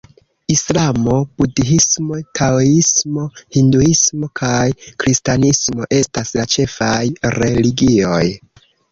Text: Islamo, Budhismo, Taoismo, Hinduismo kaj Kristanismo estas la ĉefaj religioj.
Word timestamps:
Islamo, 0.51 1.15
Budhismo, 1.41 2.15
Taoismo, 2.39 3.25
Hinduismo 3.57 4.29
kaj 4.39 4.53
Kristanismo 5.03 5.85
estas 5.99 6.33
la 6.39 6.47
ĉefaj 6.55 6.95
religioj. 7.37 8.23